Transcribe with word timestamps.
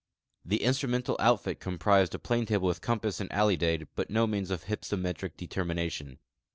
The 0.43 0.63
instrumental 0.63 1.15
outfit 1.19 1.59
comprised 1.59 2.15
a 2.15 2.17
planetable 2.17 2.61
with 2.69 2.81
compass 2.81 3.19
and 3.19 3.29
alidade, 3.29 3.85
but 3.93 4.09
no 4.09 4.25
means 4.25 4.49
of 4.49 4.65
h3"psometric 4.65 5.37
determination. 5.37 6.17